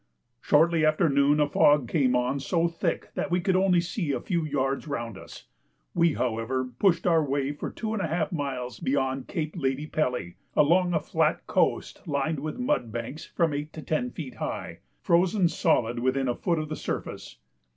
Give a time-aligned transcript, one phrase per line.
[0.41, 4.19] Shortly after noon a fog came on so thick that we could only see a
[4.19, 5.45] few yards round us;
[5.93, 11.45] we, however, pushed our way for 2½ miles beyond Cape Lady Pelly, along a flat
[11.45, 16.33] coast lined with mud banks from eight to ten feet high, frozen solid within a
[16.33, 17.37] foot of the surface.